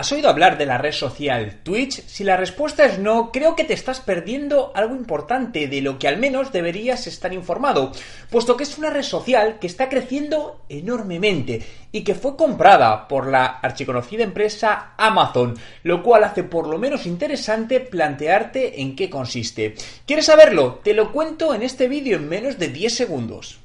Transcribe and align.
¿Has 0.00 0.12
oído 0.12 0.30
hablar 0.30 0.56
de 0.56 0.64
la 0.64 0.78
red 0.78 0.92
social 0.92 1.58
Twitch? 1.62 2.02
Si 2.06 2.24
la 2.24 2.38
respuesta 2.38 2.86
es 2.86 2.98
no, 2.98 3.30
creo 3.30 3.54
que 3.54 3.64
te 3.64 3.74
estás 3.74 4.00
perdiendo 4.00 4.72
algo 4.74 4.96
importante 4.96 5.68
de 5.68 5.82
lo 5.82 5.98
que 5.98 6.08
al 6.08 6.16
menos 6.16 6.52
deberías 6.52 7.06
estar 7.06 7.34
informado, 7.34 7.92
puesto 8.30 8.56
que 8.56 8.62
es 8.62 8.78
una 8.78 8.88
red 8.88 9.02
social 9.02 9.58
que 9.60 9.66
está 9.66 9.90
creciendo 9.90 10.62
enormemente 10.70 11.60
y 11.92 12.02
que 12.02 12.14
fue 12.14 12.34
comprada 12.34 13.08
por 13.08 13.26
la 13.26 13.44
archiconocida 13.44 14.24
empresa 14.24 14.94
Amazon, 14.96 15.58
lo 15.82 16.02
cual 16.02 16.24
hace 16.24 16.44
por 16.44 16.66
lo 16.66 16.78
menos 16.78 17.04
interesante 17.04 17.80
plantearte 17.80 18.80
en 18.80 18.96
qué 18.96 19.10
consiste. 19.10 19.74
¿Quieres 20.06 20.24
saberlo? 20.24 20.80
Te 20.82 20.94
lo 20.94 21.12
cuento 21.12 21.52
en 21.52 21.62
este 21.62 21.88
vídeo 21.88 22.16
en 22.16 22.26
menos 22.26 22.58
de 22.58 22.68
10 22.68 22.94
segundos. 22.94 23.60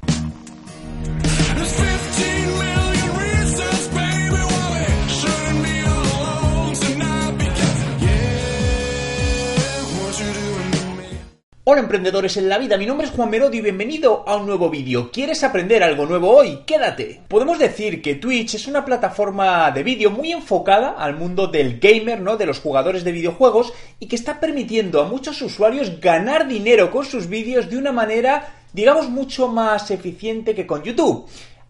Hola 11.67 11.81
emprendedores 11.81 12.37
en 12.37 12.47
la 12.47 12.59
vida, 12.59 12.77
mi 12.77 12.85
nombre 12.85 13.07
es 13.07 13.13
Juan 13.13 13.31
Merodio 13.31 13.59
y 13.59 13.63
bienvenido 13.63 14.23
a 14.27 14.35
un 14.35 14.45
nuevo 14.45 14.69
vídeo. 14.69 15.09
¿Quieres 15.11 15.43
aprender 15.43 15.81
algo 15.81 16.05
nuevo 16.05 16.29
hoy? 16.29 16.59
Quédate. 16.63 17.21
Podemos 17.27 17.57
decir 17.57 18.03
que 18.03 18.13
Twitch 18.13 18.53
es 18.53 18.67
una 18.67 18.85
plataforma 18.85 19.71
de 19.71 19.81
vídeo 19.81 20.11
muy 20.11 20.31
enfocada 20.31 20.91
al 20.91 21.17
mundo 21.17 21.47
del 21.47 21.79
gamer, 21.79 22.21
¿no? 22.21 22.37
De 22.37 22.45
los 22.45 22.59
jugadores 22.59 23.03
de 23.03 23.13
videojuegos 23.13 23.73
y 23.99 24.05
que 24.05 24.15
está 24.15 24.39
permitiendo 24.39 25.01
a 25.01 25.07
muchos 25.07 25.41
usuarios 25.41 25.99
ganar 25.99 26.47
dinero 26.47 26.91
con 26.91 27.03
sus 27.03 27.27
vídeos 27.27 27.67
de 27.67 27.79
una 27.79 27.91
manera, 27.91 28.47
digamos, 28.71 29.09
mucho 29.09 29.47
más 29.47 29.89
eficiente 29.89 30.53
que 30.53 30.67
con 30.67 30.83
YouTube. 30.83 31.27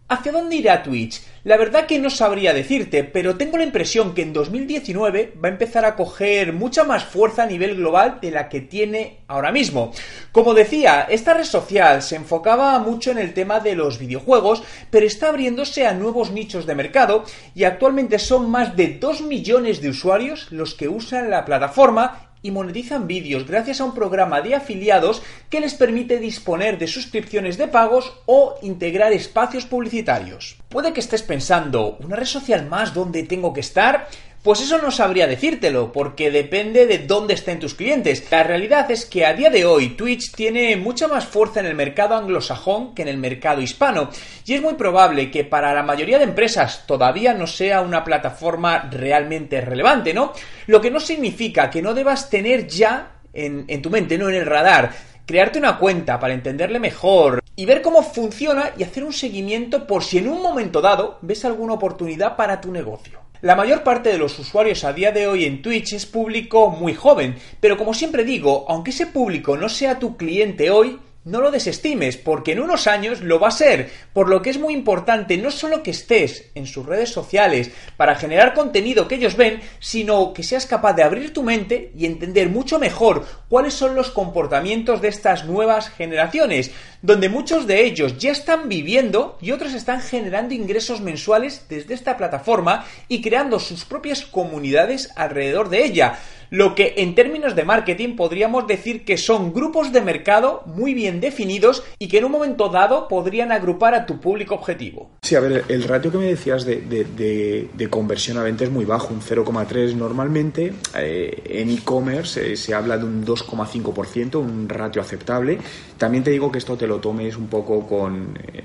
¿Hacia 0.08 0.32
dónde 0.32 0.58
irá 0.58 0.84
Twitch? 0.84 1.24
La 1.46 1.58
verdad 1.58 1.88
que 1.88 1.98
no 1.98 2.12
sabría 2.12 2.54
decirte, 2.54 3.04
pero 3.04 3.38
tengo 3.38 3.58
la 3.58 3.64
impresión 3.64 4.14
que 4.14 4.22
en 4.22 4.34
2019 4.34 5.34
va 5.44 5.50
a 5.50 5.52
empezar 5.52 5.84
a 5.84 5.96
coger 5.96 6.54
mucha 6.54 6.84
más 6.84 7.04
fuerza 7.04 7.42
a 7.42 7.48
nivel 7.48 7.76
global 7.76 8.20
de 8.22 8.30
la 8.30 8.48
que 8.48 8.62
tiene 8.62 9.22
ahora 9.28 9.52
mismo. 9.52 9.94
Como 10.32 10.54
decía, 10.54 11.08
esta 11.10 11.34
red 11.34 11.44
social 11.44 12.04
se 12.04 12.18
enfocaba 12.18 12.78
mucho 12.78 13.10
en 13.10 13.18
el 13.18 13.34
tema 13.34 13.60
de 13.60 13.76
los 13.76 13.98
videojuegos, 13.98 14.62
pero 14.92 15.08
está 15.08 15.30
abriéndose 15.30 15.88
a 15.88 15.96
nuevos 15.96 16.30
nichos 16.30 16.68
de 16.68 16.76
mercado 16.76 17.24
y 17.56 17.64
actualmente 17.64 18.20
son 18.20 18.52
más 18.52 18.76
de 18.76 19.00
2 19.00 19.22
millones 19.22 19.82
de 19.82 19.90
usuarios 19.90 20.52
los 20.52 20.76
que 20.76 20.88
usan 20.88 21.32
la 21.32 21.46
plataforma 21.46 22.30
y 22.46 22.52
monetizan 22.52 23.08
vídeos 23.08 23.48
gracias 23.48 23.82
a 23.82 23.86
un 23.86 23.96
programa 23.96 24.40
de 24.42 24.54
afiliados 24.54 25.24
que 25.50 25.60
les 25.60 25.74
permite 25.74 26.20
disponer 26.20 26.78
de 26.78 26.86
suscripciones 26.86 27.58
de 27.58 27.68
pagos 27.68 28.14
o 28.28 28.60
integrar 28.62 29.14
espacios 29.14 29.66
publicitarios. 29.66 30.58
Puede 30.70 30.94
que 30.94 31.00
estés 31.00 31.24
pensando, 31.24 31.98
¿una 32.02 32.16
red 32.16 32.28
social 32.28 32.68
más 32.68 32.94
donde 32.94 33.24
tengo 33.24 33.52
que 33.52 33.62
estar? 33.62 34.08
Pues 34.46 34.62
eso 34.62 34.78
no 34.78 34.92
sabría 34.92 35.26
decírtelo, 35.26 35.92
porque 35.92 36.30
depende 36.30 36.86
de 36.86 37.00
dónde 37.00 37.34
estén 37.34 37.60
tus 37.60 37.74
clientes. 37.74 38.28
La 38.30 38.44
realidad 38.44 38.92
es 38.92 39.08
que 39.08 39.26
a 39.26 39.34
día 39.34 39.50
de 39.50 39.66
hoy 39.66 39.96
Twitch 39.96 40.36
tiene 40.36 40.76
mucha 40.78 41.08
más 41.08 41.26
fuerza 41.26 41.62
en 41.62 41.66
el 41.66 41.74
mercado 41.74 42.14
anglosajón 42.14 42.94
que 42.94 43.02
en 43.02 43.08
el 43.08 43.18
mercado 43.18 43.64
hispano, 43.64 44.12
y 44.46 44.54
es 44.54 44.62
muy 44.62 44.76
probable 44.76 45.32
que 45.32 45.46
para 45.46 45.74
la 45.74 45.82
mayoría 45.82 46.20
de 46.20 46.26
empresas 46.26 46.84
todavía 46.86 47.34
no 47.34 47.48
sea 47.48 47.82
una 47.82 48.04
plataforma 48.04 48.88
realmente 48.92 49.62
relevante, 49.62 50.14
¿no? 50.14 50.32
Lo 50.68 50.80
que 50.80 50.92
no 50.92 51.00
significa 51.00 51.72
que 51.72 51.82
no 51.82 51.96
debas 51.96 52.30
tener 52.30 52.68
ya 52.68 53.14
en, 53.34 53.82
tu 53.82 53.90
mente, 53.90 54.16
no 54.16 54.30
en 54.30 54.36
el 54.36 54.46
radar, 54.46 54.92
crearte 55.26 55.58
una 55.58 55.80
cuenta 55.80 56.20
para 56.20 56.36
entenderle 56.36 56.78
mejor 56.78 57.42
y 57.56 57.66
ver 57.66 57.82
cómo 57.82 58.04
funciona 58.04 58.74
y 58.78 58.84
hacer 58.84 59.04
un 59.06 59.14
seguimiento 59.14 59.88
por 59.88 60.04
si 60.04 60.20
en 60.20 60.30
un 60.30 60.44
momento 60.44 60.82
dado 60.82 61.18
ves 61.24 61.44
alguna 61.46 61.74
oportunidad 61.74 62.36
para 62.36 62.62
tu 62.62 62.72
negocio. 62.72 63.25
La 63.42 63.56
mayor 63.56 63.84
parte 63.84 64.10
de 64.10 64.18
los 64.18 64.40
usuarios 64.40 64.84
a 64.84 64.94
día 64.94 65.12
de 65.12 65.28
hoy 65.28 65.46
en 65.46 65.62
Twitch 65.62 65.94
es 65.94 66.06
público 66.06 66.70
muy 66.70 66.94
joven, 66.94 67.36
pero 67.60 67.78
como 67.78 67.94
siempre 67.94 68.24
digo, 68.24 68.66
aunque 68.70 68.92
ese 68.92 69.08
público 69.08 69.58
no 69.58 69.68
sea 69.68 70.00
tu 70.00 70.16
cliente 70.16 70.70
hoy, 70.72 71.00
no 71.26 71.42
lo 71.42 71.50
desestimes, 71.50 72.18
porque 72.18 72.52
en 72.52 72.60
unos 72.60 72.86
años 72.86 73.22
lo 73.22 73.40
va 73.40 73.48
a 73.48 73.52
ser, 73.52 73.90
por 74.14 74.30
lo 74.30 74.44
que 74.44 74.52
es 74.52 74.60
muy 74.60 74.74
importante 74.74 75.38
no 75.38 75.50
solo 75.50 75.82
que 75.82 75.90
estés 75.90 76.52
en 76.54 76.68
sus 76.68 76.86
redes 76.86 77.10
sociales 77.10 77.72
para 77.98 78.16
generar 78.16 78.54
contenido 78.54 79.08
que 79.08 79.16
ellos 79.16 79.36
ven, 79.36 79.60
sino 79.80 80.34
que 80.34 80.44
seas 80.44 80.68
capaz 80.68 80.94
de 80.94 81.02
abrir 81.02 81.34
tu 81.34 81.42
mente 81.42 81.92
y 81.98 82.06
entender 82.06 82.50
mucho 82.50 82.78
mejor 82.78 83.26
cuáles 83.50 83.74
son 83.74 83.96
los 83.96 84.12
comportamientos 84.12 85.02
de 85.02 85.08
estas 85.08 85.46
nuevas 85.46 85.90
generaciones, 85.90 86.70
donde 87.02 87.28
muchos 87.28 87.66
de 87.66 87.84
ellos 87.86 88.20
ya 88.20 88.32
están 88.32 88.70
viviendo 88.70 89.40
y 89.42 89.52
otros 89.52 89.74
están 89.74 90.02
generando 90.02 90.54
ingresos 90.54 91.02
mensuales 91.02 91.66
desde 91.70 91.96
esta 91.96 92.18
plataforma 92.18 92.86
y 93.08 93.22
creando 93.22 93.60
sus 93.60 93.84
propias 93.84 94.26
comunidades 94.26 95.10
alrededor 95.16 95.70
de 95.70 95.86
ella 95.86 96.20
lo 96.50 96.76
que 96.76 96.96
en 96.98 97.16
términos 97.16 97.56
de 97.56 97.64
marketing 97.64 98.16
podríamos 98.16 98.68
decir 98.68 99.06
que 99.06 99.18
son 99.18 99.54
grupos 99.54 99.92
de 99.92 100.02
mercado 100.02 100.64
muy 100.66 100.94
bien 100.94 101.20
definidos 101.20 101.84
y 102.00 102.08
que 102.08 102.20
en 102.20 102.26
un 102.26 102.32
momento 102.32 102.70
dado 102.70 103.08
podrían 103.08 103.52
agrupar 103.52 103.94
a 103.94 104.06
tu 104.06 104.20
público 104.20 104.56
objetivo. 104.56 105.10
Sí, 105.22 105.36
a 105.36 105.40
ver, 105.40 105.66
el 105.70 105.84
ratio 105.84 106.12
que 106.12 106.18
me 106.18 106.26
decías 106.26 106.66
de, 106.66 107.88
conversión 107.90 108.38
a 108.38 108.44
venta 108.44 108.64
es 108.64 108.72
muy 108.72 108.86
bajo, 108.86 109.14
un 109.14 109.22
0,3 109.22 109.94
normalmente. 109.96 110.74
Eh, 110.98 111.42
en 111.46 111.70
e-commerce 111.70 112.54
eh, 112.54 112.58
se 112.58 112.74
habla 112.74 112.98
de 112.98 113.06
un 113.06 113.26
2,5%, 113.26 114.36
un 114.36 114.68
ratio 114.68 115.02
aceptable. 115.02 115.60
También 115.98 116.24
te 116.24 116.32
digo 116.32 116.52
que 116.52 116.58
esto 116.58 116.76
te 116.76 116.88
lo 116.88 117.00
tomes 117.00 117.38
un 117.38 117.48
poco 117.48 117.88
con, 117.88 118.38
eh, 118.54 118.65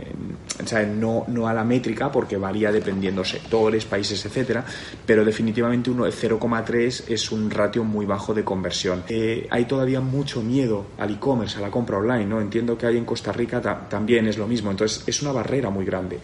no, 0.99 1.25
no 1.29 1.49
a 1.49 1.55
la 1.55 1.65
métrica 1.65 2.11
porque 2.13 2.37
varía 2.37 2.71
dependiendo 2.71 3.25
sectores, 3.25 3.85
países, 3.85 4.25
etcétera, 4.25 4.65
pero 5.07 5.25
definitivamente 5.25 5.91
uno 5.91 6.05
de 6.05 6.11
0,3 6.11 7.05
es 7.09 7.33
un 7.33 7.51
ratio 7.51 7.85
muy 7.85 8.07
bajo 8.07 8.35
de 8.35 8.45
conversión. 8.45 9.05
Eh, 9.09 9.47
hay 9.51 9.65
todavía 9.65 10.01
mucho 10.01 10.43
miedo 10.43 10.87
al 10.99 11.15
e-commerce, 11.15 11.59
a 11.59 11.61
la 11.61 11.71
compra 11.71 11.99
online, 11.99 12.27
¿no? 12.27 12.41
Entiendo 12.41 12.77
que 12.77 12.87
hay 12.87 12.97
en 12.97 13.05
Costa 13.05 13.33
Rica 13.33 13.61
también 13.89 14.27
es 14.27 14.39
lo 14.39 14.47
mismo, 14.47 14.71
entonces 14.71 15.03
es 15.07 15.23
una 15.23 15.33
barrera 15.33 15.71
muy 15.71 15.85
grande. 15.85 16.19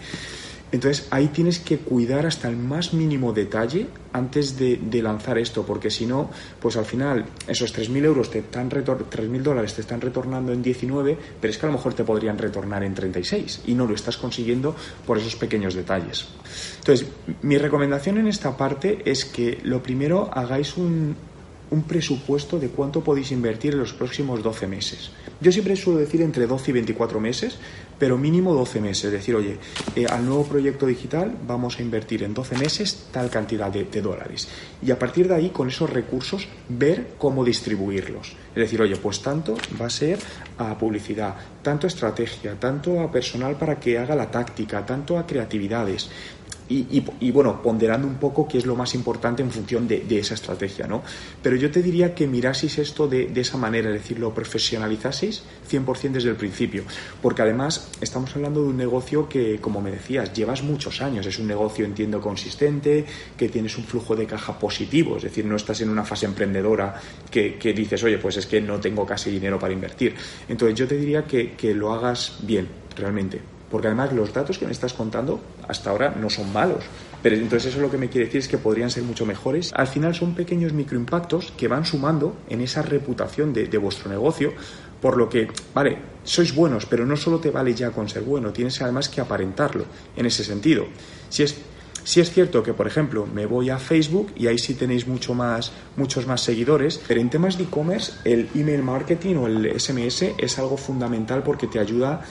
Entonces 0.72 1.06
ahí 1.10 1.28
tienes 1.28 1.60
que 1.60 1.78
cuidar 1.78 2.26
hasta 2.26 2.48
el 2.48 2.56
más 2.56 2.92
mínimo 2.92 3.32
detalle 3.32 3.86
antes 4.12 4.58
de, 4.58 4.78
lanzar 5.02 5.38
esto, 5.38 5.64
porque 5.64 5.90
si 5.90 6.06
no, 6.06 6.30
pues 6.60 6.76
al 6.76 6.84
final 6.84 7.26
esos 7.46 7.74
3.000 7.76 8.04
euros 8.04 8.30
te 8.30 8.40
están 8.40 8.70
3.000 8.70 9.42
dólares 9.42 9.74
te 9.74 9.82
están 9.82 10.00
retornando 10.00 10.52
en 10.52 10.62
19, 10.62 11.18
pero 11.40 11.50
es 11.50 11.58
que 11.58 11.66
a 11.66 11.68
lo 11.68 11.74
mejor 11.74 11.94
te 11.94 12.02
podrían 12.02 12.38
retornar 12.38 12.82
en 12.82 12.94
36 12.94 13.62
y 13.66 13.74
no 13.74 13.86
lo 13.86 13.94
estás 13.94 14.16
consiguiendo 14.16 14.74
por 15.06 15.18
esos 15.18 15.36
pequeños 15.36 15.74
detalles. 15.74 16.26
Entonces, 16.78 17.06
mi 17.42 17.58
recomendación 17.58 18.18
en 18.18 18.26
esta 18.26 18.56
parte 18.56 19.02
es 19.04 19.24
que 19.24 19.60
lo 19.62 19.82
primero 19.82 20.30
hagáis 20.32 20.76
un, 20.76 21.16
un 21.70 21.82
presupuesto 21.82 22.58
de 22.58 22.68
cuánto 22.68 23.02
podéis 23.02 23.32
invertir 23.32 23.72
en 23.72 23.80
los 23.80 23.92
próximos 23.92 24.42
12 24.42 24.66
meses. 24.66 25.10
Yo 25.40 25.52
siempre 25.52 25.76
suelo 25.76 25.98
decir 25.98 26.22
entre 26.22 26.46
12 26.46 26.70
y 26.70 26.74
24 26.74 27.20
meses, 27.20 27.58
pero 27.98 28.16
mínimo 28.16 28.54
12 28.54 28.80
meses. 28.80 29.04
Es 29.06 29.12
decir, 29.12 29.34
oye, 29.34 29.58
eh, 29.94 30.06
al 30.08 30.24
nuevo 30.24 30.44
proyecto 30.44 30.86
digital 30.86 31.36
vamos 31.46 31.78
a 31.78 31.82
invertir 31.82 32.22
en 32.22 32.34
12 32.34 32.56
meses 32.56 33.08
tal 33.10 33.30
cantidad 33.30 33.70
de, 33.70 33.84
dólares. 34.00 34.48
Y 34.82 34.90
a 34.90 34.98
partir 34.98 35.28
de 35.28 35.34
ahí, 35.34 35.50
con 35.50 35.68
esos 35.68 35.90
recursos, 35.90 36.48
ver 36.68 37.14
cómo 37.18 37.44
distribuirlos. 37.44 38.36
Es 38.50 38.62
decir, 38.62 38.80
oye, 38.80 38.96
pues 38.96 39.20
tanto 39.20 39.56
va 39.80 39.86
a 39.86 39.90
ser 39.90 40.18
a 40.58 40.76
publicidad, 40.78 41.34
tanto 41.62 41.86
a 41.86 41.88
estrategia, 41.88 42.58
tanto 42.58 43.00
a 43.00 43.10
personal 43.10 43.56
para 43.56 43.80
que 43.80 43.98
haga 43.98 44.14
la 44.14 44.30
táctica, 44.30 44.84
tanto 44.86 45.18
a 45.18 45.26
creatividades 45.26 46.08
y, 46.68 47.30
bueno, 47.30 47.62
ponderando 47.62 48.08
un 48.08 48.16
poco 48.16 48.48
qué 48.48 48.58
es 48.58 48.66
lo 48.66 48.74
más 48.74 48.94
importante 48.94 49.42
en 49.42 49.50
función 49.50 49.86
de, 49.86 50.04
esa 50.18 50.34
estrategia, 50.34 50.86
¿no? 50.86 51.02
Pero 51.42 51.56
yo 51.56 51.70
te 51.70 51.82
diría 51.82 52.14
que 52.14 52.26
miraseis 52.26 52.78
esto 52.78 53.06
de, 53.06 53.30
esa 53.34 53.56
manera, 53.56 53.88
es 53.88 54.02
decir, 54.02 54.18
lo 54.18 54.34
profesionalizaseis 54.34 55.42
100% 55.70 56.12
desde 56.12 56.30
el 56.30 56.36
principio, 56.36 56.84
porque 57.22 57.42
además 57.42 57.88
estamos 58.00 58.34
hablando 58.34 58.62
de 58.62 58.68
un 58.68 58.76
negocio 58.76 59.28
que, 59.28 59.60
como 59.60 59.80
me 59.80 59.90
decías, 59.90 60.32
llevas 60.32 60.62
muchos 60.62 61.00
años, 61.02 61.26
es 61.26 61.38
un 61.38 61.46
negocio, 61.46 61.84
entiendo, 61.84 62.20
consistente, 62.20 63.04
que 63.36 63.48
tienes 63.48 63.76
un 63.78 63.84
flujo 63.84 64.16
de 64.16 64.26
caja 64.26 64.58
positivo, 64.58 65.18
es 65.18 65.24
decir, 65.24 65.44
no 65.44 65.56
estás 65.56 65.80
en 65.82 65.90
una 65.90 66.04
fase 66.04 66.26
emprendedora 66.26 67.00
que, 67.30 67.56
dices, 67.76 68.02
oye, 68.02 68.18
pues 68.18 68.38
es 68.38 68.46
que 68.46 68.60
no 68.60 68.80
tengo 68.80 69.06
casi 69.06 69.30
dinero 69.30 69.58
para 69.58 69.72
invertir. 69.72 70.14
Entonces 70.48 70.78
yo 70.78 70.88
te 70.88 70.96
diría 70.96 71.24
que, 71.24 71.52
que 71.52 71.74
lo 71.74 71.92
hagas 71.92 72.38
bien, 72.42 72.68
realmente 72.96 73.55
porque 73.70 73.88
además 73.88 74.12
los 74.12 74.32
datos 74.32 74.58
que 74.58 74.66
me 74.66 74.72
estás 74.72 74.92
contando 74.92 75.40
hasta 75.68 75.90
ahora 75.90 76.14
no 76.18 76.30
son 76.30 76.52
malos. 76.52 76.84
Pero 77.22 77.36
entonces 77.36 77.72
eso 77.72 77.80
lo 77.80 77.90
que 77.90 77.98
me 77.98 78.08
quiere 78.08 78.26
decir 78.26 78.40
es 78.40 78.48
que 78.48 78.58
podrían 78.58 78.90
ser 78.90 79.02
mucho 79.02 79.26
mejores. 79.26 79.72
Al 79.74 79.88
final 79.88 80.14
son 80.14 80.34
pequeños 80.34 80.72
microimpactos 80.72 81.52
que 81.56 81.68
van 81.68 81.84
sumando 81.84 82.36
en 82.48 82.60
esa 82.60 82.82
reputación 82.82 83.52
de, 83.52 83.78
vuestro 83.78 84.10
negocio, 84.10 84.52
por 85.00 85.16
lo 85.16 85.28
que, 85.28 85.48
vale, 85.74 85.98
sois 86.24 86.54
buenos, 86.54 86.86
pero 86.86 87.04
no 87.04 87.16
solo 87.16 87.38
te 87.38 87.50
vale 87.50 87.74
ya 87.74 87.90
con 87.90 88.08
ser 88.08 88.22
bueno, 88.22 88.52
tienes 88.52 88.80
además 88.80 89.08
que 89.08 89.20
aparentarlo 89.20 89.84
en 90.16 90.26
ese 90.26 90.44
sentido. 90.44 90.86
Si 91.28 91.42
es 91.42 91.56
si 92.06 92.20
es 92.20 92.30
cierto 92.30 92.62
que, 92.62 92.72
por 92.72 92.86
ejemplo, 92.86 93.26
me 93.26 93.46
voy 93.46 93.68
a 93.68 93.80
Facebook 93.80 94.30
y 94.36 94.46
ahí 94.46 94.58
sí 94.58 94.74
tenéis 94.74 95.08
mucho 95.08 95.34
más, 95.34 95.72
muchos 95.96 96.24
más 96.24 96.40
seguidores, 96.40 97.00
pero 97.08 97.20
en 97.20 97.30
temas 97.30 97.58
de 97.58 97.64
e-commerce 97.64 98.12
el 98.22 98.48
email 98.54 98.84
marketing 98.84 99.34
o 99.34 99.48
el 99.48 99.80
SMS 99.80 100.22
es 100.38 100.58
algo 100.60 100.76
fundamental 100.76 101.42
porque 101.42 101.66
te 101.66 101.80
ayuda 101.80 102.22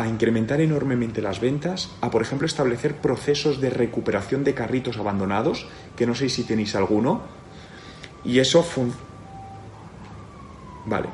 a 0.00 0.08
incrementar 0.08 0.60
enormemente 0.60 1.20
las 1.20 1.40
ventas, 1.40 1.90
a 2.00 2.10
por 2.10 2.22
ejemplo 2.22 2.46
establecer 2.46 2.96
procesos 2.96 3.60
de 3.60 3.68
recuperación 3.68 4.44
de 4.44 4.54
carritos 4.54 4.96
abandonados, 4.96 5.66
que 5.96 6.06
no 6.06 6.14
sé 6.14 6.28
si 6.30 6.44
tenéis 6.44 6.74
alguno, 6.74 7.22
y 8.24 8.38
eso 8.38 8.62
fun 8.62 8.92
Vale. 10.86 11.08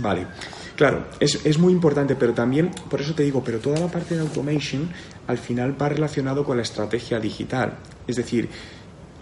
Vale. 0.00 0.26
Claro, 0.74 1.06
es, 1.20 1.46
es, 1.46 1.58
muy 1.58 1.72
importante, 1.72 2.16
pero 2.16 2.32
también, 2.32 2.70
por 2.90 3.00
eso 3.00 3.14
te 3.14 3.22
digo, 3.22 3.44
pero 3.44 3.60
toda 3.60 3.78
la 3.78 3.86
parte 3.86 4.16
de 4.16 4.22
automation 4.22 4.88
al 5.28 5.38
final 5.38 5.80
va 5.80 5.88
relacionado 5.88 6.44
con 6.44 6.56
la 6.56 6.64
estrategia 6.64 7.20
digital. 7.20 7.78
Es 8.08 8.16
decir, 8.16 8.48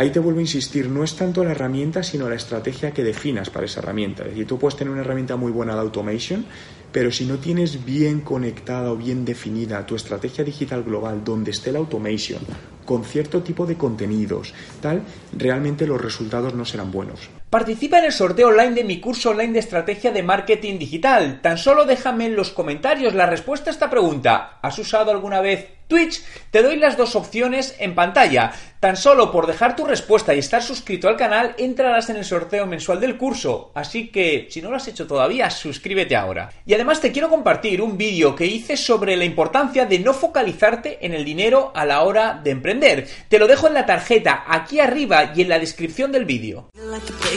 ahí 0.00 0.08
te 0.08 0.18
vuelvo 0.18 0.38
a 0.38 0.42
insistir, 0.42 0.88
no 0.88 1.04
es 1.04 1.14
tanto 1.14 1.44
la 1.44 1.50
herramienta, 1.50 2.02
sino 2.02 2.26
la 2.26 2.34
estrategia 2.34 2.90
que 2.90 3.04
definas 3.04 3.50
para 3.50 3.66
esa 3.66 3.80
herramienta. 3.80 4.22
Es 4.22 4.30
decir, 4.30 4.46
tú 4.46 4.58
puedes 4.58 4.74
tener 4.74 4.90
una 4.90 5.02
herramienta 5.02 5.36
muy 5.36 5.52
buena 5.52 5.74
de 5.74 5.80
automation, 5.80 6.46
pero 6.90 7.12
si 7.12 7.26
no 7.26 7.36
tienes 7.36 7.84
bien 7.84 8.22
conectada 8.22 8.90
o 8.92 8.96
bien 8.96 9.26
definida 9.26 9.84
tu 9.84 9.96
estrategia 9.96 10.42
digital 10.42 10.84
global 10.84 11.22
donde 11.22 11.50
esté 11.50 11.70
la 11.70 11.80
automation, 11.80 12.40
con 12.86 13.04
cierto 13.04 13.42
tipo 13.42 13.66
de 13.66 13.76
contenidos, 13.76 14.54
tal, 14.80 15.02
realmente 15.36 15.86
los 15.86 16.00
resultados 16.00 16.54
no 16.54 16.64
serán 16.64 16.90
buenos. 16.90 17.28
Participa 17.50 17.98
en 17.98 18.04
el 18.04 18.12
sorteo 18.12 18.46
online 18.46 18.74
de 18.74 18.84
mi 18.84 19.00
curso 19.00 19.30
online 19.30 19.54
de 19.54 19.58
estrategia 19.58 20.12
de 20.12 20.22
marketing 20.22 20.78
digital. 20.78 21.40
Tan 21.42 21.58
solo 21.58 21.84
déjame 21.84 22.26
en 22.26 22.36
los 22.36 22.50
comentarios 22.50 23.12
la 23.12 23.26
respuesta 23.26 23.70
a 23.70 23.72
esta 23.72 23.90
pregunta. 23.90 24.60
¿Has 24.62 24.78
usado 24.78 25.10
alguna 25.10 25.40
vez 25.40 25.66
Twitch? 25.88 26.22
Te 26.52 26.62
doy 26.62 26.76
las 26.76 26.96
dos 26.96 27.16
opciones 27.16 27.74
en 27.80 27.96
pantalla. 27.96 28.52
Tan 28.78 28.96
solo 28.96 29.32
por 29.32 29.48
dejar 29.48 29.74
tu 29.74 29.84
respuesta 29.84 30.32
y 30.32 30.38
estar 30.38 30.62
suscrito 30.62 31.08
al 31.08 31.16
canal 31.16 31.56
entrarás 31.58 32.08
en 32.08 32.16
el 32.16 32.24
sorteo 32.24 32.66
mensual 32.66 33.00
del 33.00 33.18
curso. 33.18 33.72
Así 33.74 34.12
que, 34.12 34.46
si 34.48 34.62
no 34.62 34.70
lo 34.70 34.76
has 34.76 34.86
hecho 34.86 35.08
todavía, 35.08 35.50
suscríbete 35.50 36.14
ahora. 36.14 36.52
Y 36.64 36.74
además 36.74 37.00
te 37.00 37.10
quiero 37.10 37.28
compartir 37.28 37.82
un 37.82 37.98
vídeo 37.98 38.36
que 38.36 38.46
hice 38.46 38.76
sobre 38.76 39.16
la 39.16 39.24
importancia 39.24 39.86
de 39.86 39.98
no 39.98 40.14
focalizarte 40.14 41.04
en 41.04 41.14
el 41.14 41.24
dinero 41.24 41.72
a 41.74 41.84
la 41.84 42.02
hora 42.02 42.40
de 42.42 42.52
emprender. 42.52 43.08
Te 43.28 43.40
lo 43.40 43.48
dejo 43.48 43.66
en 43.66 43.74
la 43.74 43.86
tarjeta 43.86 44.44
aquí 44.46 44.78
arriba 44.78 45.32
y 45.34 45.42
en 45.42 45.48
la 45.48 45.58
descripción 45.58 46.12
del 46.12 46.24
vídeo. 46.24 46.70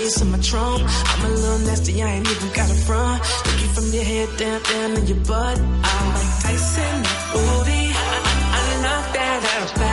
keys 0.04 0.16
to 0.16 0.26
my 0.26 0.40
trunk. 0.40 0.84
I'm 0.86 1.26
a 1.26 1.30
little 1.30 1.60
nasty, 1.60 2.02
I 2.02 2.10
ain't 2.16 2.30
even 2.30 2.50
got 2.54 2.70
a 2.70 2.76
front. 2.86 3.22
Look 3.46 3.62
you 3.62 3.68
from 3.76 3.88
your 3.94 4.04
head 4.04 4.30
down, 4.38 4.62
down 4.64 4.96
to 4.96 5.02
your 5.02 5.24
butt. 5.26 5.60
I'm 5.60 6.08
like 6.18 6.34
Tyson, 6.44 6.98
booty. 7.34 7.84
I, 7.96 8.16
I, 8.30 8.60
I 8.60 8.82
knock 8.84 9.14
that 9.14 9.42
out 9.56 9.82
of. 9.82 9.93